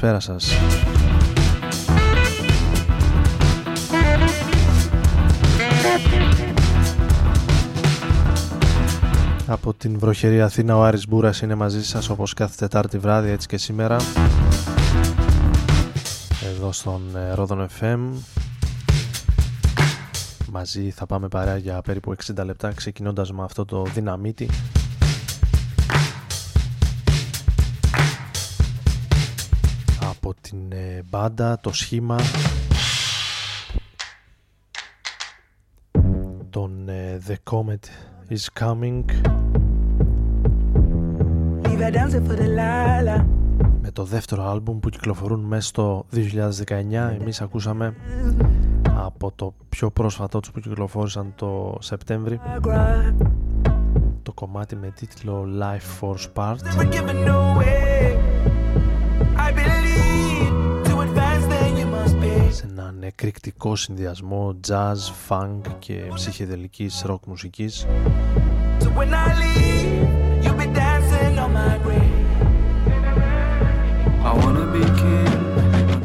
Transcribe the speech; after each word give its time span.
Καλησπέρα 0.00 0.20
σας. 0.20 0.52
Από 9.46 9.74
την 9.74 9.98
βροχερή 9.98 10.42
Αθήνα 10.42 10.76
ο 10.76 10.82
Άρης 10.82 11.08
Μπούρας 11.08 11.40
είναι 11.40 11.54
μαζί 11.54 11.84
σας 11.84 12.08
όπως 12.08 12.34
κάθε 12.34 12.54
Τετάρτη 12.58 12.98
βράδυ 12.98 13.30
έτσι 13.30 13.46
και 13.46 13.56
σήμερα. 13.56 13.96
Εδώ 16.54 16.72
στον 16.72 17.16
ε, 17.16 17.34
Ρόδον 17.34 17.68
FM 17.80 17.98
μαζί 20.50 20.90
θα 20.90 21.06
πάμε 21.06 21.28
παρέα 21.28 21.56
για 21.56 21.80
περίπου 21.80 22.14
60 22.36 22.44
λεπτά 22.44 22.72
ξεκινώντας 22.72 23.32
με 23.32 23.42
αυτό 23.42 23.64
το 23.64 23.82
δυναμίτι 23.94 24.48
την 30.54 30.78
ε, 30.78 31.02
μπάντα, 31.10 31.58
το 31.60 31.72
σχήμα. 31.72 32.16
Των 36.50 36.88
ε, 36.88 37.18
The 37.28 37.34
Comet 37.50 37.84
is 38.28 38.60
Coming. 38.60 39.04
Με 43.80 43.90
το 43.92 44.04
δεύτερο 44.04 44.50
άλμπουμ 44.50 44.78
που 44.78 44.88
κυκλοφορούν 44.88 45.40
μέσα 45.40 45.68
στο 45.68 46.06
2019 46.12 46.20
εμείς 47.20 47.40
ακούσαμε 47.40 47.94
από 48.96 49.32
το 49.36 49.54
πιο 49.68 49.90
πρόσφατό 49.90 50.40
τους 50.40 50.50
που 50.50 50.60
κυκλοφόρησαν 50.60 51.32
το 51.36 51.76
Σεπτέμβρη 51.80 52.40
το 54.22 54.32
κομμάτι 54.32 54.76
με 54.76 54.90
τίτλο 54.90 55.46
Life 55.60 56.00
Force 56.00 56.26
Part. 56.34 56.56
σε 62.54 62.66
έναν 62.70 63.02
εκρηκτικό 63.02 63.76
συνδυασμό 63.76 64.56
jazz, 64.68 64.94
funk 65.28 65.60
και 65.78 66.02
ψυχεδελικής 66.14 67.04
rock 67.08 67.20
μουσικής. 67.26 67.86
So 68.80 68.86
when 68.86 69.12
I 69.12 69.28
leave, 69.40 69.84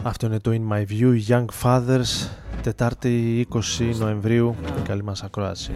Αυτό 0.04 0.26
είναι 0.26 0.40
το 0.40 0.52
In 0.54 0.74
My 0.74 0.86
View 0.92 1.20
Young 1.28 1.46
Fathers, 1.64 2.28
Τετάρτη 2.62 3.48
20 3.54 3.60
Νοεμβρίου. 4.00 4.56
Καλή 4.84 5.04
μας 5.04 5.24
ακρόαση. 5.24 5.72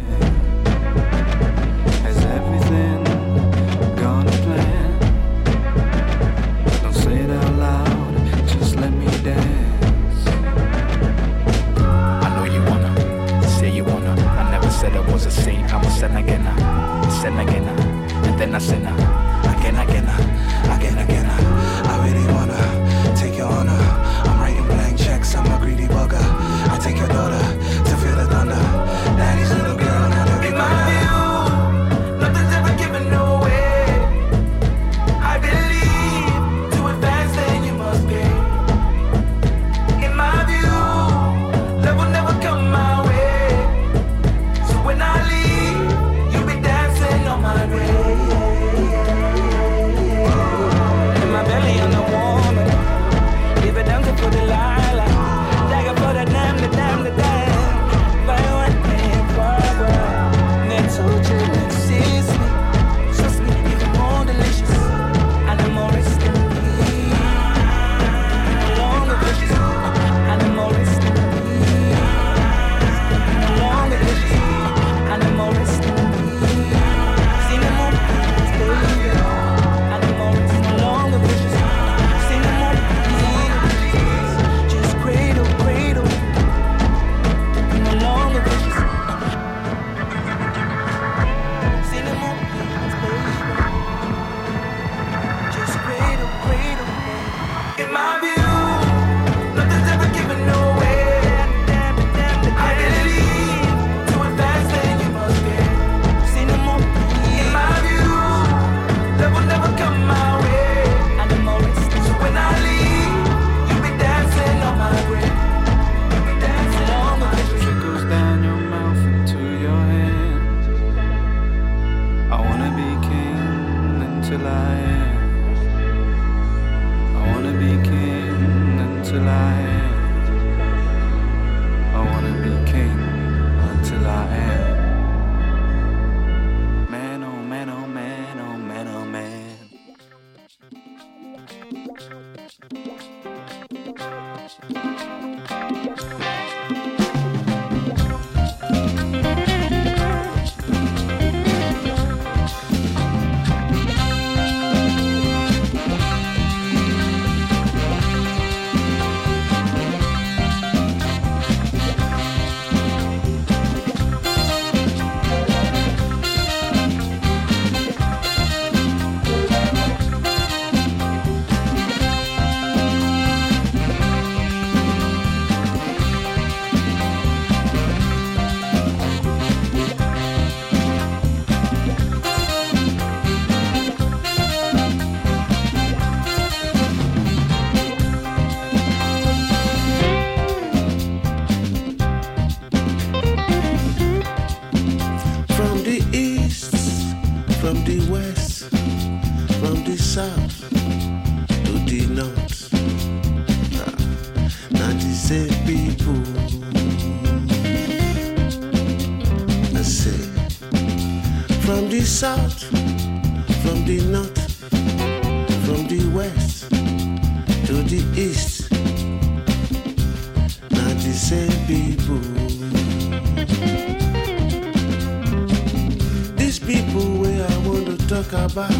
baba. 228.54 228.74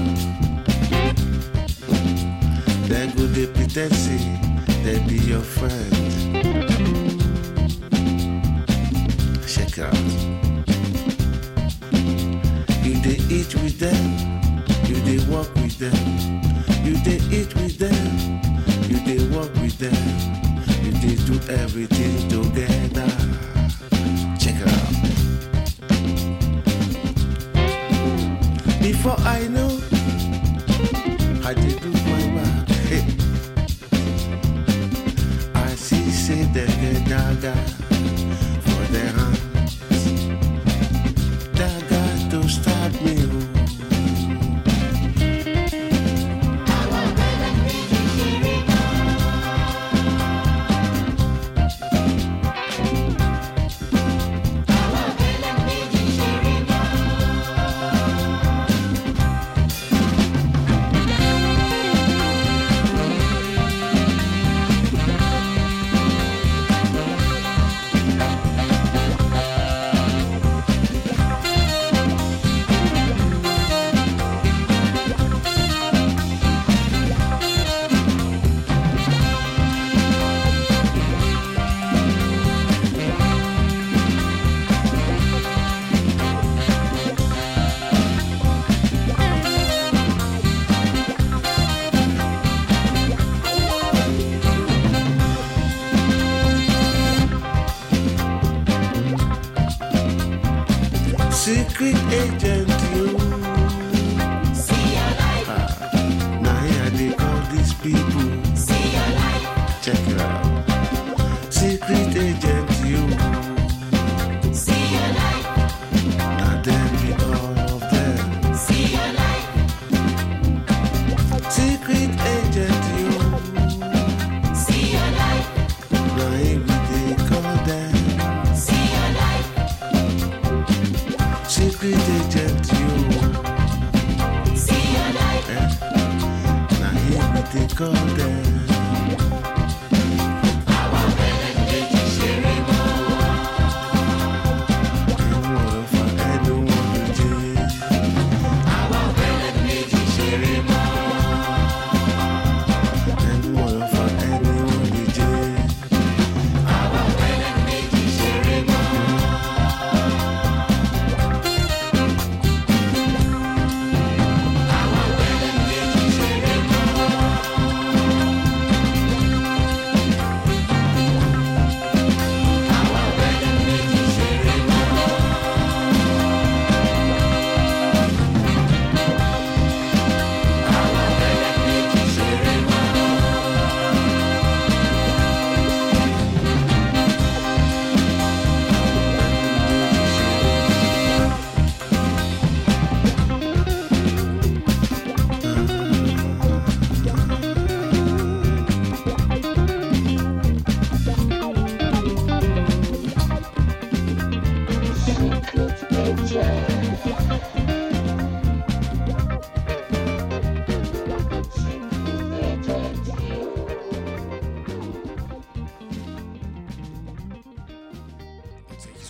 They 2.88 3.08
go 3.16 3.26
they 3.28 3.48
pretend 3.48 3.94
say 3.96 4.20
they 4.84 5.00
be 5.08 5.18
your 5.26 5.42
friend. 5.42 5.94
Check 9.48 9.80
out. 9.80 9.96
You 12.84 12.94
they 13.02 13.18
eat 13.34 13.56
with 13.56 13.80
them, 13.80 14.04
you 14.88 14.96
they 15.08 15.20
walk 15.32 15.54
with 15.56 15.78
them. 15.80 15.98
You 16.86 16.96
they 16.98 17.20
eat 17.36 17.54
with 17.56 17.78
them, 17.80 18.42
you 18.90 19.00
they 19.08 19.36
walk 19.36 19.54
with 19.56 19.78
them. 19.80 19.98
You 20.84 20.92
they 20.92 21.16
do 21.26 21.40
everything 21.52 22.28
together. 22.30 23.23
for 29.04 29.20
I 29.20 29.48
know 29.50 29.68
I 31.44 31.54
did 31.54 31.82
do 31.82 31.92
my 32.14 32.24
work. 32.36 32.70
I 35.56 35.76
see, 35.76 36.10
say, 36.10 36.44
the 36.54 36.66
daga. 37.10 37.83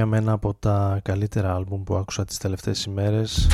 συνέχεια 0.00 0.06
με 0.06 0.16
ένα 0.16 0.32
από 0.32 0.54
τα 0.54 1.00
καλύτερα 1.02 1.54
άλμπουμ 1.54 1.82
που 1.82 1.94
άκουσα 1.94 2.24
τις 2.24 2.38
τελευταίες 2.38 2.84
ημέρες. 2.84 3.48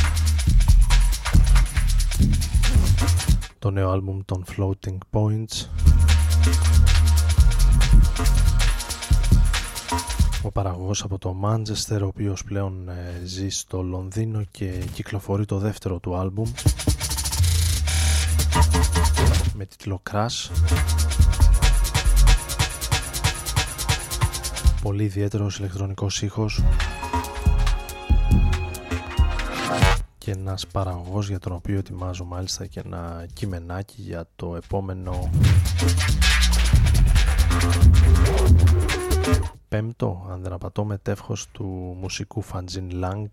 Το 3.59 3.71
νέο 3.71 3.91
άλμπουμ 3.91 4.21
των 4.25 4.45
Floating 4.57 4.99
Points. 5.11 5.67
Ο 10.43 10.51
παραγωγός 10.51 11.03
από 11.03 11.19
το 11.19 11.37
Manchester 11.45 12.01
ο 12.03 12.07
οποίος 12.07 12.45
πλέον 12.45 12.89
ε, 12.89 13.23
ζει 13.25 13.49
στο 13.49 13.83
Λονδίνο 13.83 14.45
και 14.51 14.85
κυκλοφορεί 14.93 15.45
το 15.45 15.59
δεύτερο 15.59 15.99
του 15.99 16.17
άλμπουμ. 16.17 16.51
Με 19.55 19.65
τίτλο 19.67 20.03
Crash 20.11 20.51
πολύ 24.87 25.05
ιδιαίτερος 25.05 25.59
ηλεκτρονικός 25.59 26.23
ήχος. 26.23 26.63
Και 30.19 30.31
ένας 30.31 30.67
παραγωγός 30.67 31.29
για 31.29 31.39
τον 31.39 31.53
οποίο 31.53 31.79
ετοιμάζω 31.79 32.25
μάλιστα 32.25 32.67
και 32.67 32.81
ένα 32.85 33.27
κειμενάκι 33.33 34.03
για 34.03 34.25
το 34.37 34.57
επόμενο 34.57 35.31
πέμπτο 39.69 40.27
αν 40.31 40.43
δεν 40.43 40.53
απατώ 40.53 40.85
μετεύχος 40.85 41.47
του 41.53 41.97
μουσικού 42.01 42.43
Φαντζιν 42.43 42.91
Λάγκ 42.91 43.29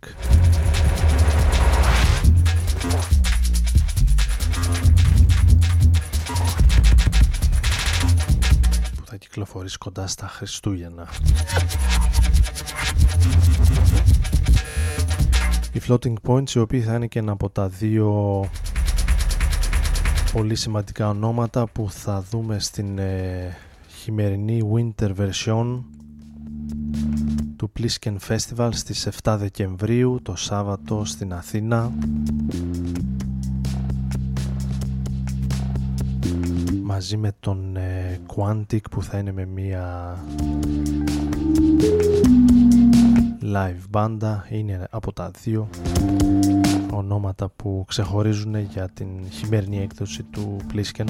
κυκλοφορήσει 9.23 9.77
κοντά 9.77 10.07
στα 10.07 10.27
Χριστούγεννα. 10.27 11.07
Οι 15.73 15.81
Floating 15.87 16.13
Points 16.27 16.49
οι 16.49 16.59
οποίοι 16.59 16.81
θα 16.81 16.95
είναι 16.95 17.07
και 17.07 17.19
ένα 17.19 17.31
από 17.31 17.49
τα 17.49 17.67
δύο 17.67 18.49
πολύ 20.33 20.55
σημαντικά 20.55 21.09
ονόματα 21.09 21.67
που 21.67 21.87
θα 21.91 22.21
δούμε 22.29 22.59
στην 22.59 22.97
ε, 22.97 23.57
χειμερινή 23.87 24.61
Winter 24.73 25.11
Version 25.17 25.83
του 27.55 27.71
Plisken 27.79 28.15
Festival 28.27 28.69
στις 28.71 29.07
7 29.23 29.35
Δεκεμβρίου 29.39 30.19
το 30.23 30.35
Σάββατο 30.35 31.05
στην 31.05 31.33
Αθήνα 31.33 31.91
μαζί 36.93 37.17
με 37.17 37.31
τον 37.39 37.75
ε, 37.75 38.19
Quantic 38.35 38.81
που 38.91 39.03
θα 39.03 39.17
είναι 39.17 39.31
με 39.31 39.45
μία 39.45 40.15
live 43.41 43.83
μπάντα. 43.89 44.45
Είναι 44.49 44.87
από 44.89 45.13
τα 45.13 45.31
δύο 45.43 45.69
ονόματα 46.91 47.49
που 47.55 47.85
ξεχωρίζουν 47.87 48.55
για 48.55 48.89
την 48.93 49.07
χειμερινή 49.29 49.81
έκδοση 49.81 50.23
του 50.23 50.57
Plisken 50.73 51.05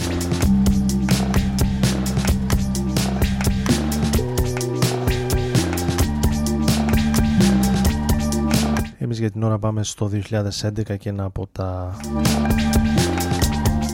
Εμείς 8.97 9.19
για 9.19 9.31
την 9.31 9.43
ώρα 9.43 9.60
πάμε 9.60 9.84
στο 9.84 10.12
2011 10.13 10.97
και 10.97 11.10
ένα 11.10 11.23
από 11.23 11.47
τα 11.51 11.95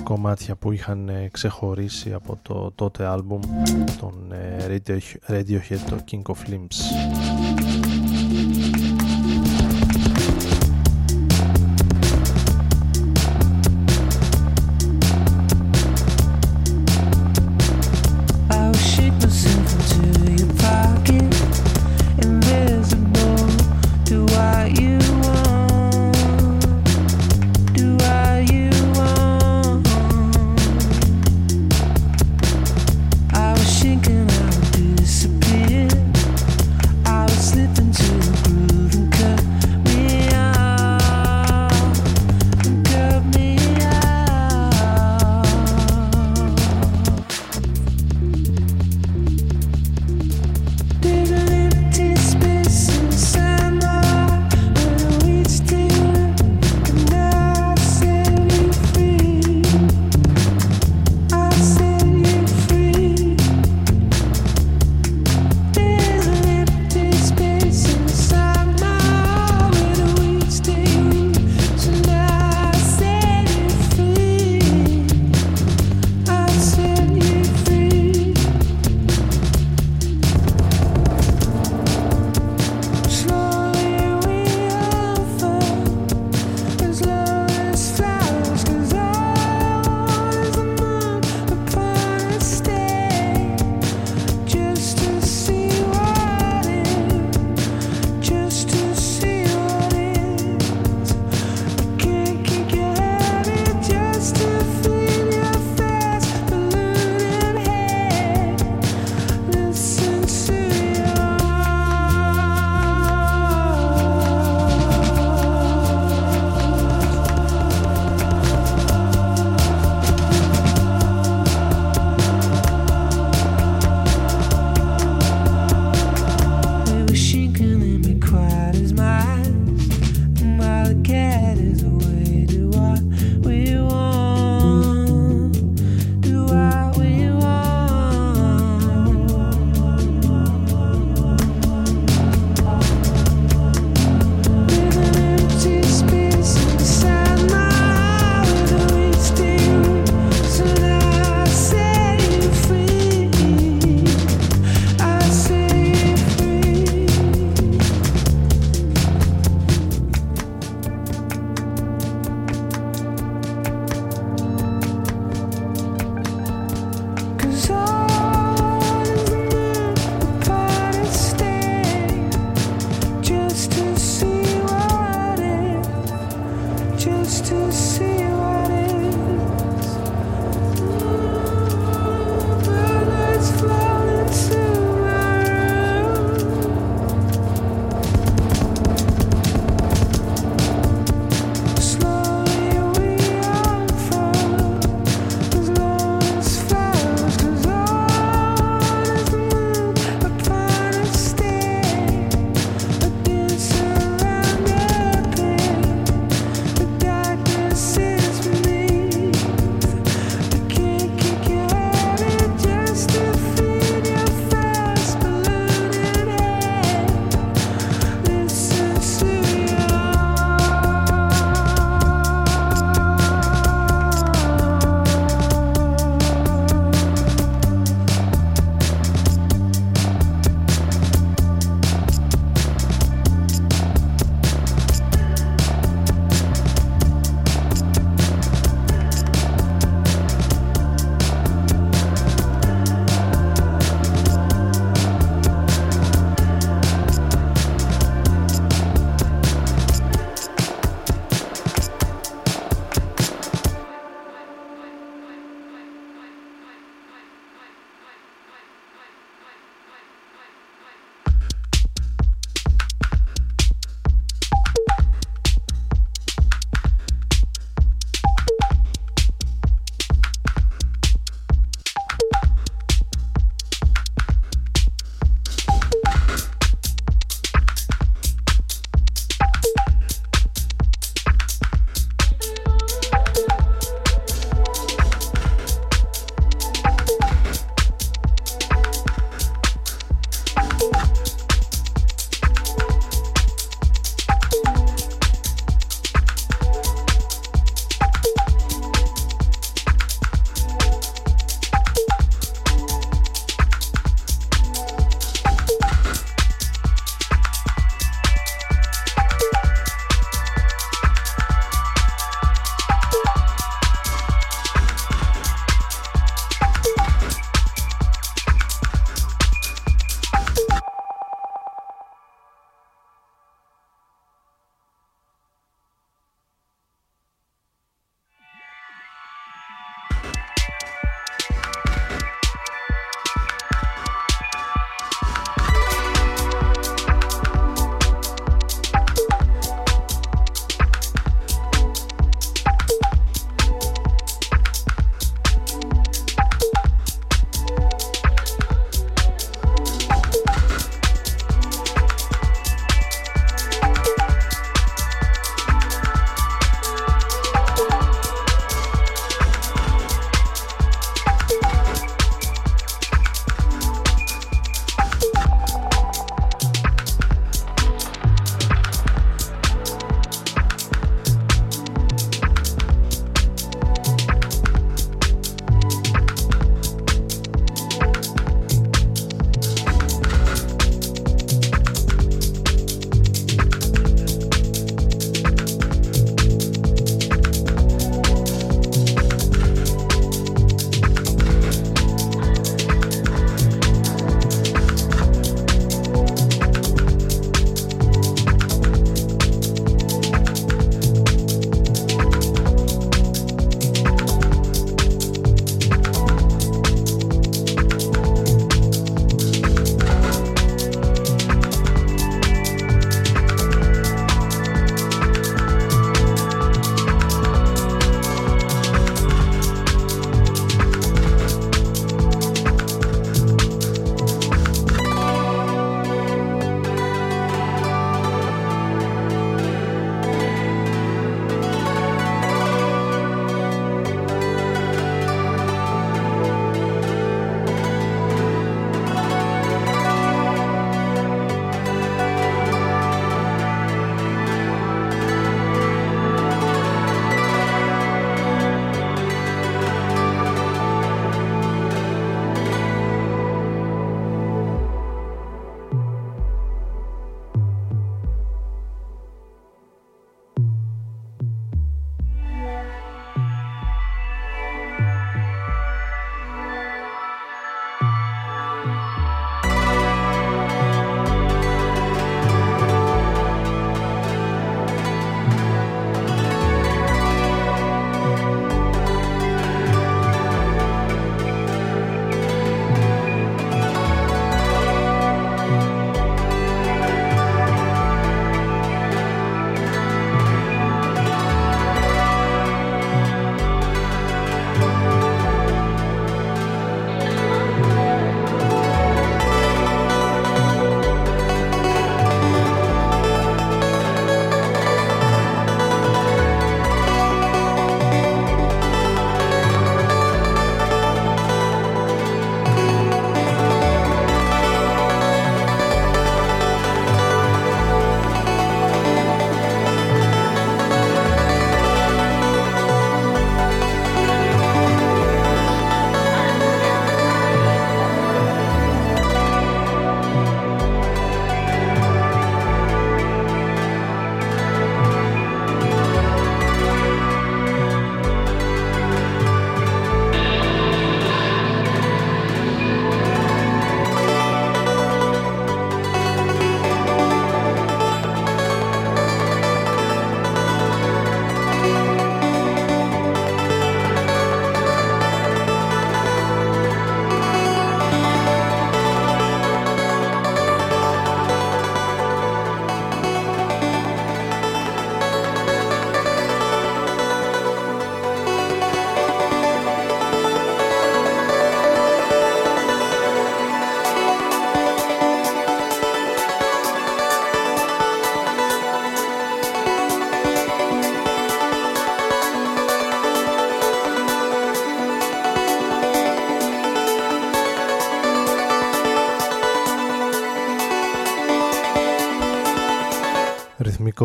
κομμάτια 0.10 0.56
που 0.56 0.72
είχαν 0.72 1.10
ε, 1.10 1.30
ξεχωρίσει 1.32 2.14
από 2.14 2.40
το 2.42 2.72
τότε 2.76 3.06
άλμπουμ 3.06 3.40
των 4.00 4.32
ε, 4.32 4.82
Radiohead, 5.28 5.80
το 5.90 6.04
King 6.12 6.22
of 6.22 6.50
Limbs. 6.50 6.80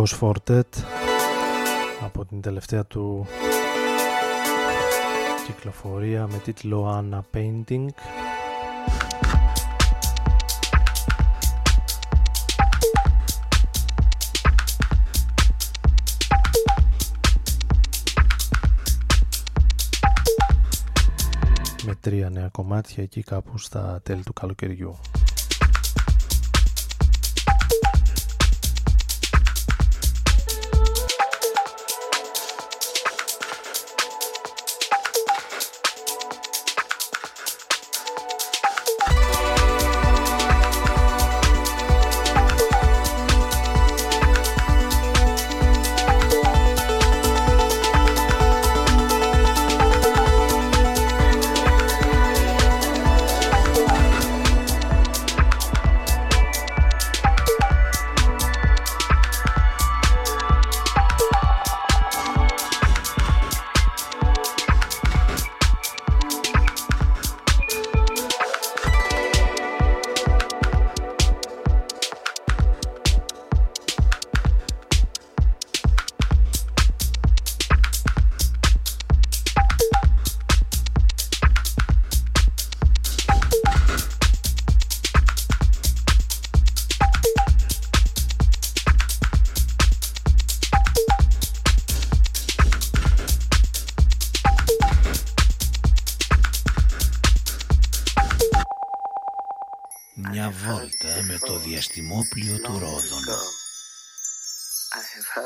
Ρυθμικός 0.04 0.28
φορτέτ 0.28 0.74
από 2.04 2.24
την 2.24 2.40
τελευταία 2.40 2.84
του 2.84 3.26
κυκλοφορία 5.46 6.26
με 6.26 6.38
τίτλο 6.38 6.98
Anna 6.98 7.20
Painting 7.36 7.86
με 21.86 21.94
τρία 22.00 22.30
νέα 22.30 22.48
κομμάτια 22.48 23.02
εκεί 23.02 23.22
κάπου 23.22 23.58
στα 23.58 24.00
τέλη 24.02 24.22
του 24.22 24.32
καλοκαιριού. 24.32 24.98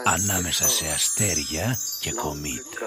Ανάμεσα 0.04 0.68
σε 0.68 0.86
αστέρια 0.86 1.78
και 2.00 2.12
κομήτες. 2.12 2.77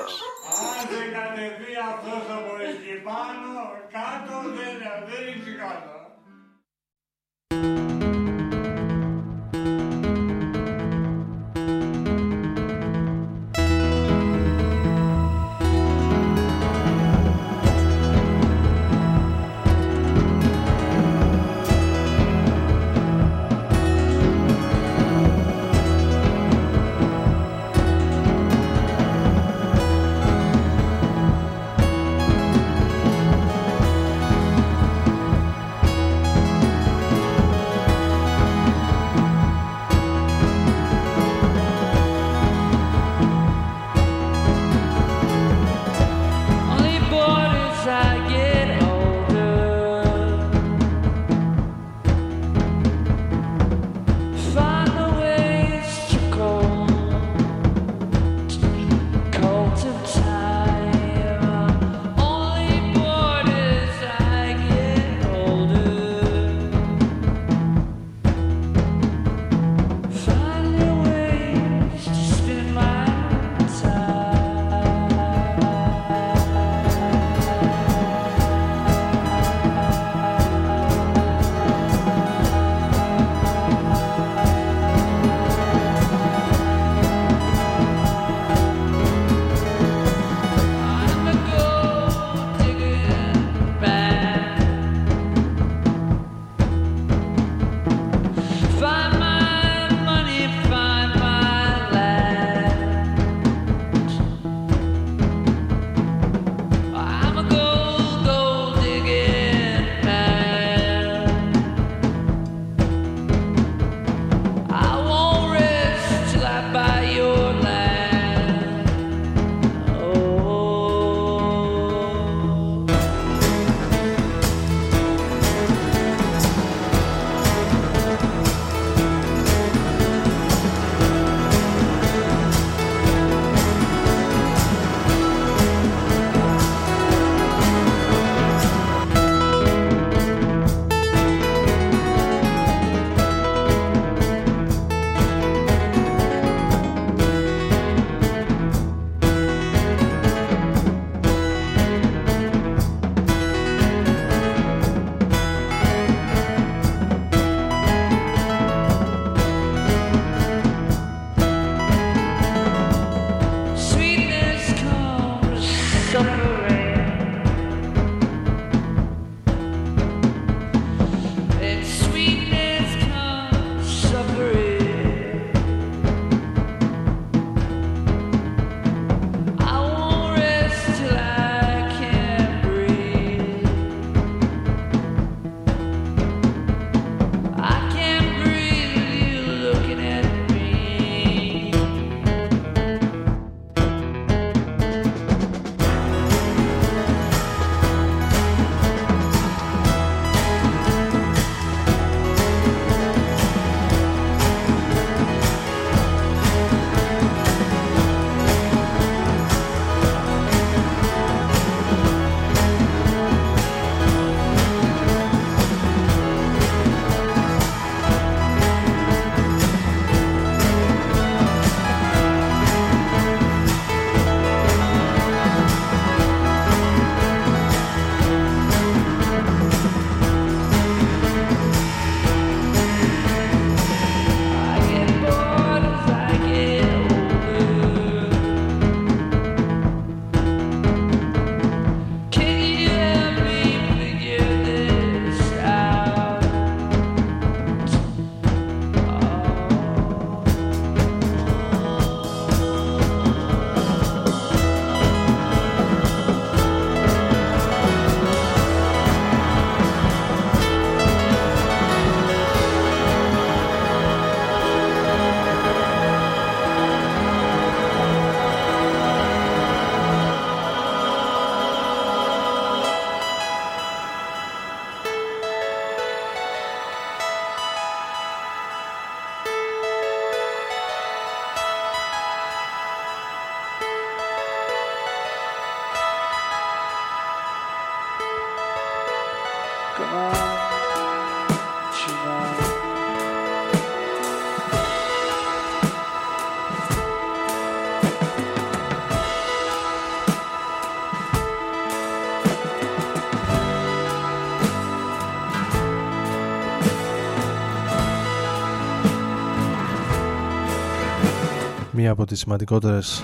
Τις 312.31 312.39
σημαντικότερες 312.39 313.23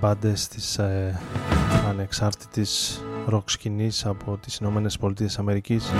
μπάντες 0.00 0.48
της 0.48 0.78
ε, 0.78 1.20
ανεξάρτητης 1.88 3.02
ροκ 3.26 3.50
σκηνής 3.50 4.06
από 4.06 4.38
τις 4.42 4.56
Ηνωμένες 4.56 4.98
Πολιτείες 4.98 5.38
Αμερικής. 5.38 5.92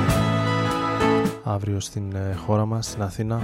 Αύριο 1.45 1.81
στην 1.81 2.15
ε, 2.15 2.35
χώρα 2.47 2.67
μας, 2.67 2.87
στην 2.87 3.03
Αθήνα. 3.03 3.41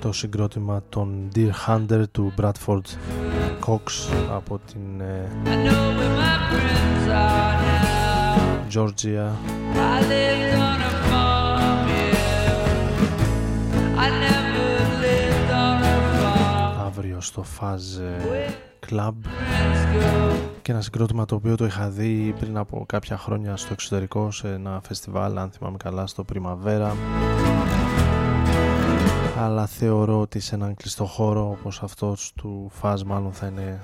Το 0.00 0.12
συγκρότημα 0.12 0.82
των 0.88 1.28
Deer 1.34 1.50
Hunter 1.66 2.02
του 2.10 2.32
Bradford 2.36 2.82
Cox 3.66 4.12
από 4.30 4.60
την 4.72 5.00
ε, 5.00 5.28
Georgia. 8.74 9.30
Αύριο 16.86 17.20
στο 17.20 17.44
Fuzz 17.60 18.00
ε, 18.00 18.50
Club. 18.90 19.12
Και 20.62 20.72
ένα 20.72 20.80
συγκρότημα 20.80 21.24
το 21.24 21.34
οποίο 21.34 21.56
το 21.56 21.64
είχα 21.64 21.88
δει 21.88 22.34
πριν 22.40 22.56
από 22.56 22.84
κάποια 22.88 23.16
χρόνια 23.16 23.56
στο 23.56 23.68
εξωτερικό 23.72 24.30
σε 24.30 24.48
ένα 24.48 24.80
φεστιβάλ 24.86 25.38
αν 25.38 25.50
θυμάμαι 25.50 25.76
καλά 25.76 26.06
στο 26.06 26.24
Primavera 26.32 26.90
αλλά 29.38 29.66
θεωρώ 29.66 30.20
ότι 30.20 30.40
σε 30.40 30.54
έναν 30.54 30.74
κλειστό 30.74 31.04
χώρο 31.04 31.48
όπως 31.50 31.82
αυτός 31.82 32.32
του 32.36 32.70
Fuzz 32.82 33.02
μάλλον 33.06 33.32
θα 33.32 33.46
είναι 33.46 33.80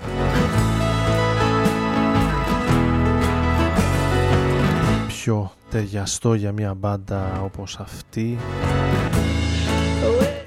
πιο 5.25 5.53
ταιριαστό 5.71 6.35
για 6.35 6.53
μια 6.53 6.75
μπάντα 6.75 7.43
όπως 7.43 7.79
αυτή 7.81 8.39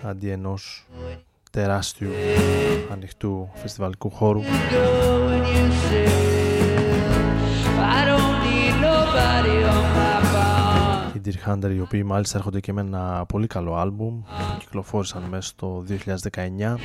αντί 0.03 0.29
ενός 0.29 0.87
τεράστιου 1.51 2.09
ανοιχτού 2.91 3.49
φεστιβαλικού 3.53 4.09
χώρου. 4.09 4.39
Οι 11.13 11.21
Deer 11.25 11.49
Hunter 11.49 11.71
οι 11.75 11.79
οποίοι 11.79 12.03
μάλιστα 12.05 12.37
έρχονται 12.37 12.59
και 12.59 12.73
με 12.73 12.81
ένα 12.81 13.25
πολύ 13.27 13.47
καλό 13.47 13.75
άλμπουμ 13.75 14.21
που 14.21 14.57
κυκλοφόρησαν 14.59 15.21
μέσα 15.21 15.47
στο 15.47 15.83
2019 16.31 16.77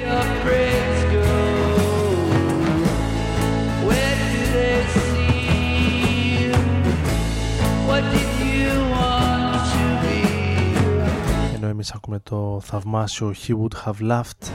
εμείς 11.82 11.94
ακούμε 11.94 12.18
το 12.18 12.60
θαυμάσιο 12.62 13.34
He 13.46 13.50
Would 13.50 13.84
Have 13.84 14.10
Laughed 14.10 14.48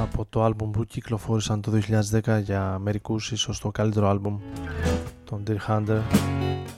από 0.00 0.26
το 0.30 0.42
άλμπουμ 0.42 0.70
που 0.70 0.84
κυκλοφόρησαν 0.84 1.60
το 1.60 1.72
2010 2.24 2.40
για 2.42 2.78
μερικούς 2.78 3.32
ίσως 3.32 3.60
το 3.60 3.70
καλύτερο 3.70 4.08
άλμπουμ 4.08 4.38
των 5.24 5.42
Deer 5.46 5.56
Hunter 5.68 6.00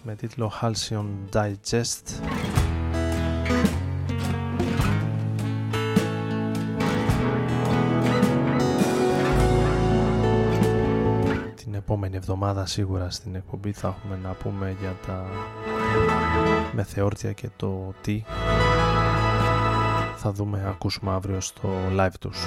με 0.02 0.14
τίτλο 0.14 0.52
Halcyon 0.60 1.06
Digest. 1.32 2.20
Την 11.54 11.74
επόμενη 11.74 12.16
εβδομάδα 12.16 12.66
σίγουρα 12.66 13.10
στην 13.10 13.34
εκπομπή 13.34 13.72
θα 13.72 13.88
έχουμε 13.88 14.18
να 14.22 14.30
πούμε 14.30 14.76
για 14.80 14.96
τα 15.06 15.24
μεθεόρτια 16.74 17.32
και 17.32 17.48
το 17.56 17.94
τι 18.00 18.22
θα 20.16 20.32
δούμε, 20.32 20.64
ακούσουμε 20.66 21.12
αύριο 21.12 21.40
στο 21.40 21.68
live 21.98 22.14
τους. 22.20 22.38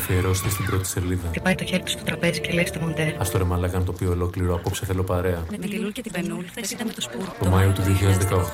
Καραπάνου 0.00 0.06
και 0.06 0.12
αφιερώστε 0.12 0.48
στην 0.48 0.64
πρώτη 0.64 0.86
σελίδα. 0.86 1.28
Χτυπάει 1.28 1.54
το 1.54 1.64
χέρι 1.64 1.82
του 1.82 1.90
στο 1.90 2.04
τραπέζι 2.04 2.40
και 2.40 2.52
λέει 2.52 2.66
στο 2.66 2.80
Μοντέ. 2.80 3.02
Α 3.02 3.24
το 3.32 3.38
ρε 3.38 3.44
μαλάκα 3.44 3.78
να 3.78 3.84
το 3.84 3.92
πει 3.92 4.04
ολόκληρο. 4.04 4.54
Απόψε 4.54 4.86
θέλω 4.86 5.02
παρέα. 5.02 5.42
Με 5.50 5.56
τη 5.56 5.68
Λούλ 5.68 5.90
και 5.92 6.02
την 6.02 6.12
Πενούλ, 6.12 6.44
χθε 6.50 6.60
ήταν 6.72 6.86
με 6.86 6.92
το 6.92 7.00
σπούρ. 7.00 7.24
Το 7.42 7.48
Μάιο 7.48 7.72
του 7.72 7.82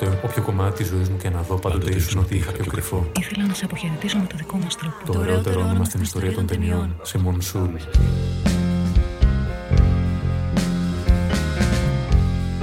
2018, 0.02 0.08
όποιο 0.24 0.42
κομμάτι 0.42 0.76
της 0.76 0.86
ζωής 0.86 1.08
μου 1.08 1.16
και 1.16 1.28
να 1.30 1.40
δω, 1.42 1.54
πάντοτε 1.56 1.94
ήσουν 1.94 2.18
ότι 2.20 2.36
είχα 2.36 2.52
πιο 2.52 2.64
κρυφό. 2.64 3.10
Ήθελα 3.18 3.46
να 3.46 3.54
σε 3.54 3.64
αποχαιρετήσω 3.64 4.18
με 4.18 4.26
το 4.26 4.36
δικό 4.36 4.56
μας 4.56 4.76
τρόπο. 4.76 5.12
Το 5.12 5.18
ωραιότερο 5.18 5.60
όνομα 5.60 5.84
στην 5.84 6.02
ιστορία 6.02 6.32
των 6.32 6.46
ταινιών. 6.46 6.96
Σε 7.02 7.18
Μονσούλ. 7.18 7.74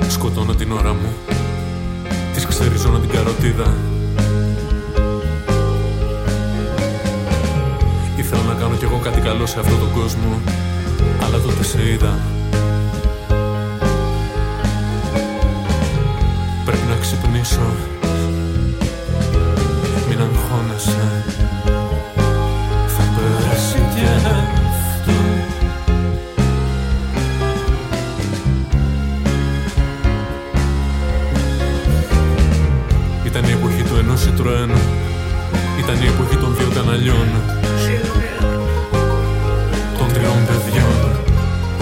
Σκοτώνω 0.07 0.53
την 0.53 0.71
ώρα 0.71 0.93
μου. 0.93 1.13
Τη 2.35 2.47
ξεριζώνω 2.47 2.99
την 2.99 3.09
καροτίδα. 3.09 3.92
Ήθελα 8.15 8.41
να 8.41 8.53
κάνω 8.53 8.75
κι 8.75 8.83
εγώ 8.83 8.97
κάτι 8.97 9.21
καλό 9.21 9.45
σε 9.45 9.59
αυτόν 9.59 9.79
τον 9.79 9.91
κόσμο 9.91 10.41
Αλλά 11.23 11.37
τότε 11.39 11.63
σε 11.63 11.89
είδα. 11.89 12.19
Πρέπει 16.65 16.85
να 16.89 16.95
ξυπνήσω. 16.95 17.67
Μην 20.09 20.19
αγχώνεσαι. 20.21 21.23
Θα 22.87 23.03
περάσει 23.15 23.77
κι 23.95 24.05
αυτό. 24.05 25.11
Ήταν 33.25 33.43
η 33.43 33.51
εποχή 33.51 33.83
του 33.83 33.95
ενός 33.95 34.27
Citroën 34.27 34.92
Ήταν 35.93 36.05
η 36.05 36.09
εποχή 36.09 36.37
των 36.37 36.55
δύο 36.57 36.69
καναλιών 36.73 37.27
Των 39.97 40.07
τριών 40.13 40.39
παιδιών. 40.47 40.99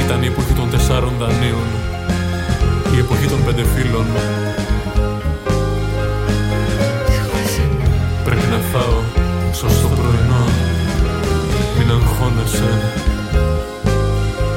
Ήταν 0.05 0.23
η 0.23 0.25
εποχή 0.25 0.53
των 0.53 0.69
τεσσάρων 0.69 1.13
δανείων. 1.19 1.67
Η 2.95 2.99
εποχή 2.99 3.27
των 3.27 3.43
πέντε 3.45 3.63
φίλων. 3.63 4.05
Πρέπει 8.23 8.47
να 8.51 8.57
φάω 8.71 8.97
σωστό 9.53 9.87
πρωινό. 9.87 10.45
Μην 11.77 11.91
αγχώνεσαι. 11.91 12.71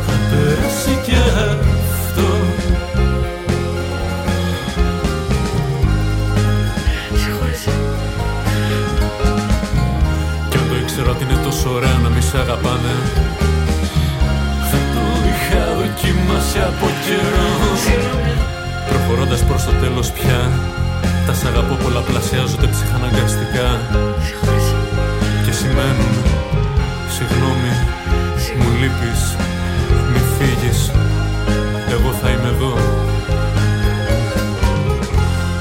Θα 0.07 0.15
περάσει 0.31 0.99
κι 1.05 1.13
ότι 11.15 11.25
είναι 11.25 11.41
τόσο 11.49 11.71
ωραία 11.77 11.97
να 12.03 12.09
μη 12.09 12.21
σε 12.21 12.39
αγαπάνε. 12.39 12.95
Θα 14.71 14.79
το 14.93 15.05
είχα 15.31 15.63
δοκιμάσει 15.81 16.59
από 16.71 16.87
καιρό. 17.05 17.51
Προχωρώντας 18.89 19.43
προς 19.49 19.65
το 19.65 19.73
τέλος 19.83 20.11
πια 20.17 20.41
Τα 21.27 21.33
σ' 21.39 21.45
αγαπώ 21.45 21.75
πολλαπλασιάζονται 21.83 22.67
ψυχαναγκαστικά. 22.75 23.69
Και 25.45 25.53
σημαίνουν 25.61 26.15
Συγγνώμη, 27.15 27.73
μου 28.59 28.71
λείπεις 28.81 29.23
Μη 30.11 30.21
φύγεις 30.35 30.91
Εγώ 31.95 32.11
θα 32.21 32.29
είμαι 32.31 32.49
εδώ. 32.55 32.75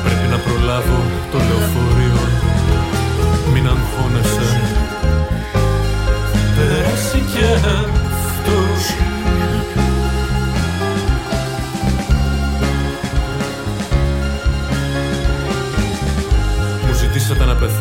Πρέπει 0.03 0.27
να 0.33 0.37
προλάβω 0.45 0.99
το 1.31 1.37
λεωφορείο 1.47 2.19
Μην 3.53 3.67
αγχώνεσαι 3.67 4.52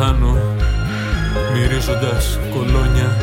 Μυρίζοντα 0.02 0.36
μυρίζοντας 1.52 2.38
κολόνια. 2.54 3.16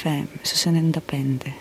FM 0.00 0.26
στους 0.48 0.62
95. 0.64 1.52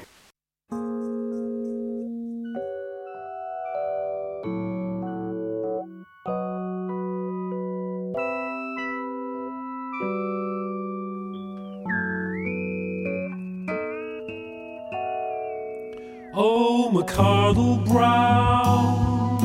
Oh, 16.41 16.91
McCardle 16.93 17.77
Brown, 17.91 19.39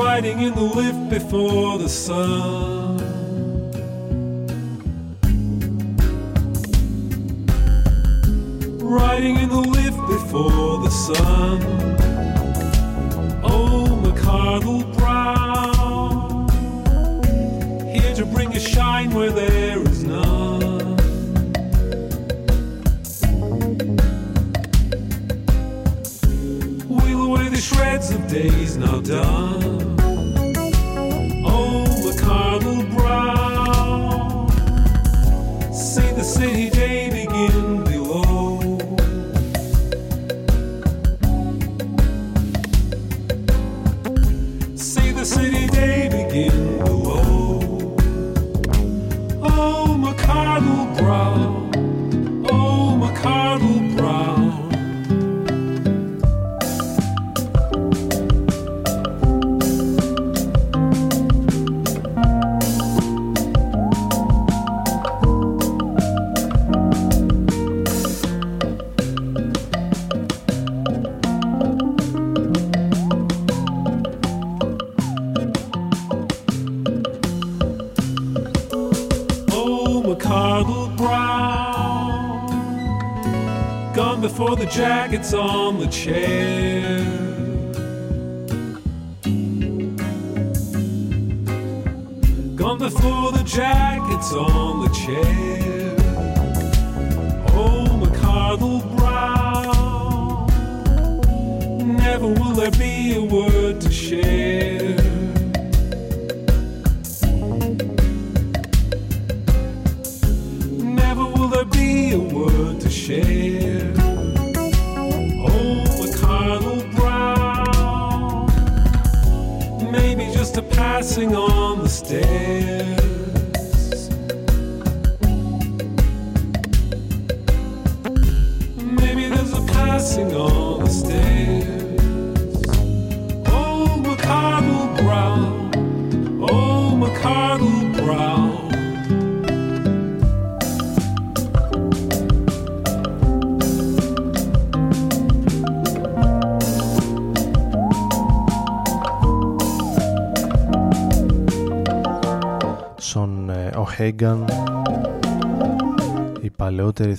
riding 0.00 0.38
in 0.46 0.52
the 0.54 0.68
lift 0.80 1.02
before 1.16 1.78
the 1.78 1.88
sun. 1.88 2.87
jacket's 84.70 85.32
on 85.32 85.78
the 85.78 85.86
chair. 85.86 86.98
Gone 92.54 92.78
before 92.78 93.32
the 93.32 93.44
jacket's 93.46 94.32
on 94.32 94.80
the 94.80 94.88
chair. 94.90 95.67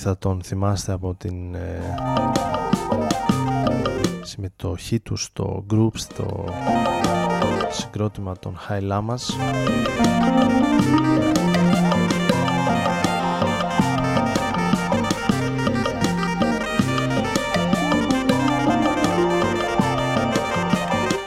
Θα 0.02 0.18
τον 0.18 0.42
θυμάστε 0.44 0.92
από 0.92 1.16
την 1.16 1.56
ε, 1.56 1.82
συμμετοχή 4.22 5.00
του 5.00 5.16
στο 5.16 5.66
group, 5.74 5.90
στο 5.94 6.46
συγκρότημα 7.70 8.38
των 8.40 8.58
High 8.70 8.92
Lamas. 8.92 9.20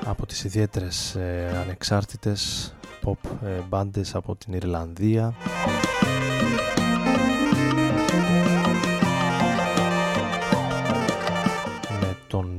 Από 0.05 0.27
τις 0.27 0.45
ιδιαίτερες 0.45 1.15
ε, 1.15 1.61
ανεξάρτητες 1.65 2.75
pop 3.05 3.31
ε, 3.45 3.61
μπάντες 3.69 4.15
από 4.15 4.37
την 4.37 4.53
Ιρλανδία 4.53 5.35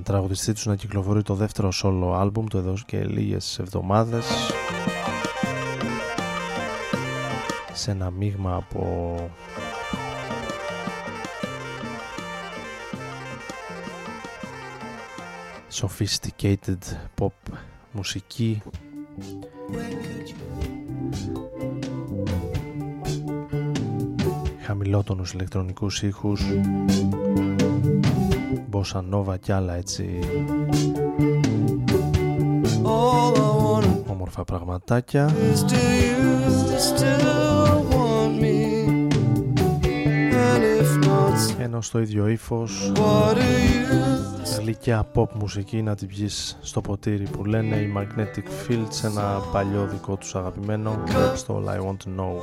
τραγουδιστή 0.03 0.53
τους 0.53 0.65
να 0.65 0.75
κυκλοφορεί 0.75 1.21
το 1.21 1.33
δεύτερο 1.33 1.71
solo 1.83 2.21
album 2.21 2.43
του 2.49 2.57
εδώ 2.57 2.75
και 2.85 3.05
λίγες 3.05 3.59
εβδομάδες. 3.59 4.25
Σε 7.73 7.91
ένα 7.91 8.11
μείγμα 8.11 8.55
από 8.55 9.15
sophisticated 15.71 16.83
pop 17.21 17.53
μουσική. 17.91 18.61
Χαμηλότονους 24.61 25.33
ηλεκτρονικούς 25.33 26.01
ήχους 26.01 26.41
Bossa 28.73 29.03
Nova 29.11 29.39
κι 29.39 29.51
άλλα 29.51 29.73
έτσι. 29.73 30.19
Όμορφα 34.07 34.43
πραγματάκια. 34.43 35.31
ενώ 41.59 41.81
στο 41.81 41.99
ίδιο 41.99 42.27
ύφος 42.27 42.91
γλυκιά 44.59 45.07
pop 45.15 45.29
μουσική 45.33 45.81
να 45.81 45.95
την 45.95 46.07
πιεις 46.07 46.57
στο 46.61 46.81
ποτήρι 46.81 47.23
που 47.23 47.45
λένε 47.45 47.75
η 47.75 47.93
Magnetic 47.97 48.71
Fields 48.71 49.03
ένα 49.03 49.41
παλιό 49.51 49.87
δικό 49.91 50.15
τους 50.15 50.35
αγαπημένο 50.35 51.03
στο 51.35 51.63
All 51.65 51.69
I 51.69 51.77
Want 51.77 51.97
To 51.97 52.19
Know 52.19 52.33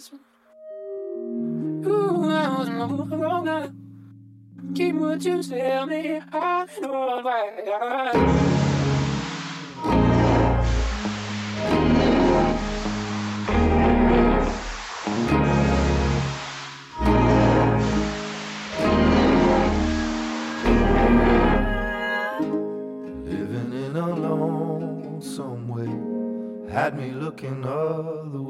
sense. 0.00 0.20
Ooh, 1.86 2.30
I 2.30 2.58
was 2.58 2.70
wrong. 2.70 3.78
Keep 4.74 4.94
what 4.96 5.24
you 5.24 5.42
tell 5.42 5.86
me. 5.86 6.20
I 6.32 6.66
know 6.80 7.20
why. 7.22 8.52
had 26.82 26.96
me 26.96 27.12
looking 27.12 27.64
all 27.64 28.24
the 28.32 28.41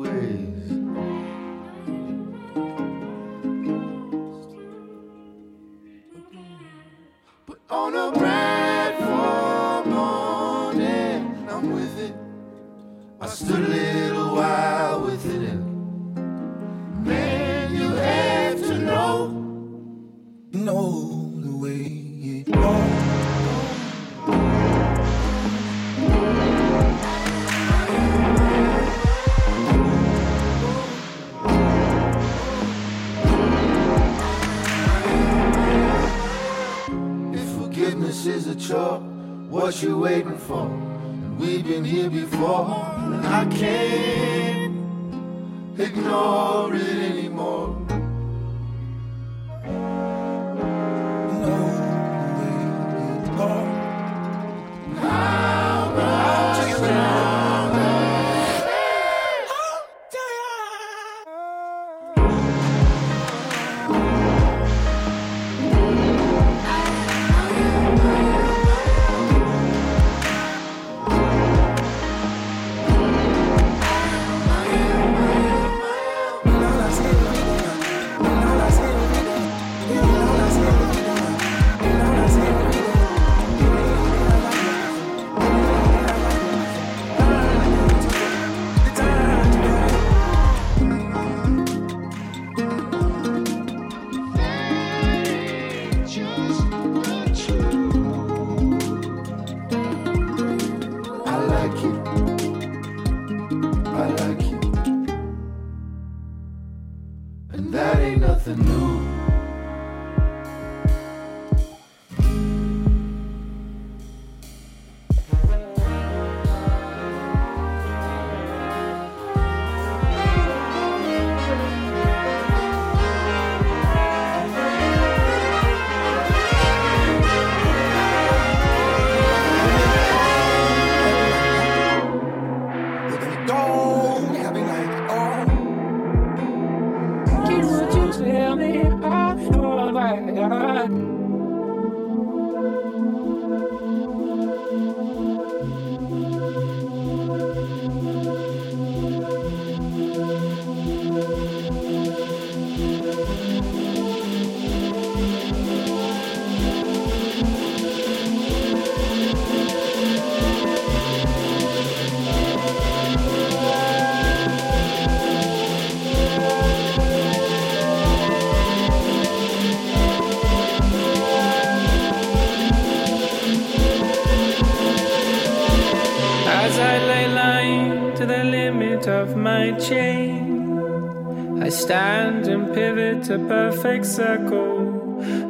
perfect 183.53 184.07
circle. 184.07 184.81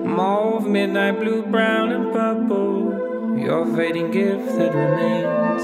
Mauve, 0.04 0.66
midnight 0.66 1.20
blue, 1.20 1.42
brown, 1.42 1.92
and 1.92 2.12
purple. 2.12 3.38
Your 3.38 3.64
fading 3.76 4.10
gift 4.10 4.58
that 4.58 4.74
remains. 4.74 5.62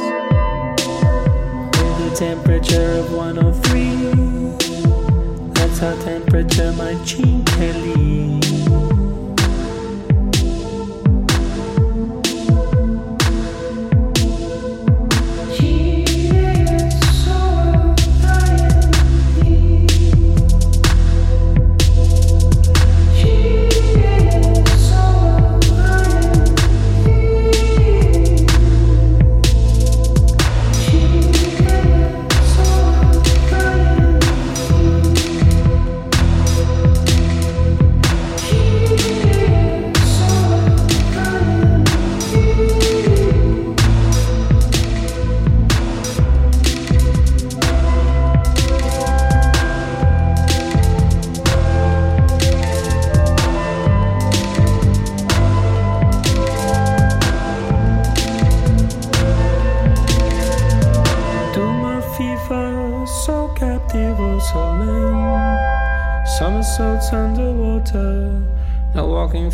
With 1.79 2.13
a 2.13 2.15
temperature 2.17 2.93
of 3.01 3.13
103, 3.13 5.53
that's 5.53 5.79
how 5.81 5.97
temperature 6.05 6.73
my 6.75 6.95
cheek 7.05 7.45
can 7.47 7.83
leave. 7.83 8.48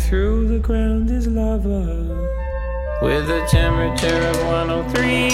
through 0.05 0.47
the 0.47 0.59
ground 0.59 1.09
is 1.09 1.27
lava 1.27 2.29
with 3.01 3.27
a 3.27 3.43
temperature 3.47 4.27
of 4.27 4.37
103. 4.45 5.29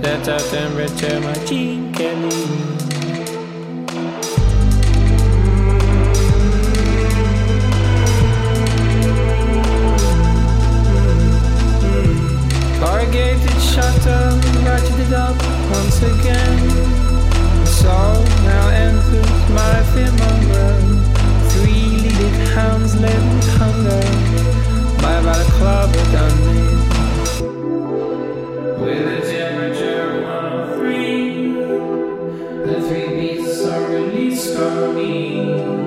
That's 0.00 0.28
our 0.28 0.40
temperature 0.40 1.20
my 1.20 1.34
gene 1.46 1.92
Kelly. 1.92 2.61
mim. 35.02 35.81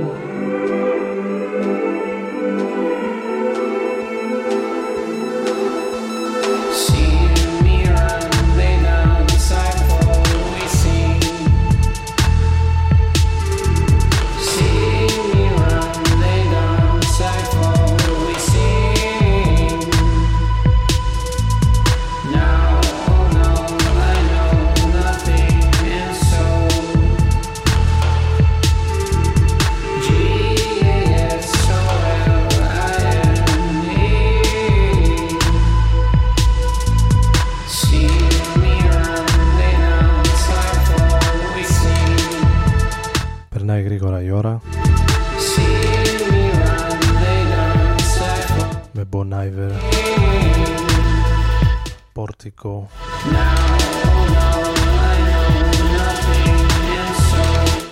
Πόρτικο 52.65 52.87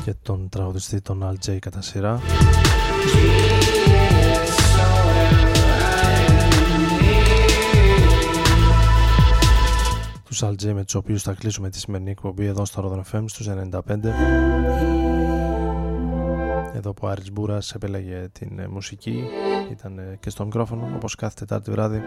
και 0.03 0.13
τον 0.21 0.49
τραγουδιστή 0.49 1.01
τον 1.01 1.24
Al 1.24 1.49
J 1.49 1.57
κατά 1.59 1.82
σειρά. 1.82 2.19
Τους 10.24 10.43
Al 10.43 10.51
J 10.51 10.74
με 10.74 10.84
τους 10.84 10.95
οποίους 10.95 11.21
θα 11.21 11.34
κλείσουμε 11.34 11.69
τη 11.69 11.80
σημερινή 11.80 12.11
εκπομπή 12.11 12.45
εδώ 12.45 12.65
στο 12.65 13.03
Rodon 13.11 13.17
FM 13.17 13.24
στους 13.28 13.49
95 13.49 13.80
εδώ 16.76 16.93
που 16.93 17.07
ο 17.07 17.09
Άρης 17.09 17.32
Μπούρας 17.32 17.71
επέλεγε 17.71 18.28
την 18.32 18.59
ε, 18.59 18.67
μουσική 18.67 19.24
ήταν 19.71 19.97
ε, 19.97 20.17
και 20.19 20.30
στο 20.30 20.45
μικρόφωνο 20.45 20.91
όπως 20.95 21.15
κάθε 21.15 21.34
Τετάρτη 21.39 21.71
βράδυ 21.71 22.01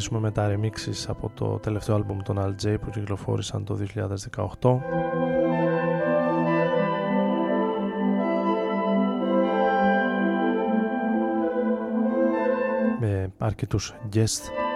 κλείσουμε 0.00 0.20
με 0.20 0.30
τα 0.30 0.54
remixes 0.54 1.04
από 1.08 1.30
το 1.34 1.58
τελευταίο 1.58 1.94
άλμπουμ 1.94 2.18
των 2.22 2.38
Al 2.38 2.64
J 2.64 2.76
που 2.80 2.90
κυκλοφόρησαν 2.90 3.64
το 3.64 3.78
2018 4.60 4.78
με 13.00 13.32
αρκετούς 13.38 13.94
guest 14.12 14.69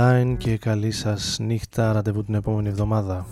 Adeline 0.00 0.34
και 0.38 0.56
καλή 0.56 0.90
σας 0.90 1.38
νύχτα 1.40 1.92
ραντεβού 1.92 2.24
την 2.24 2.34
επόμενη 2.34 2.68
εβδομάδα. 2.68 3.26